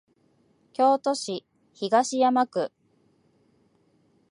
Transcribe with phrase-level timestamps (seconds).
[0.73, 2.71] 京都市東山区